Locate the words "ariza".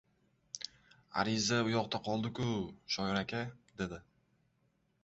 1.23-1.59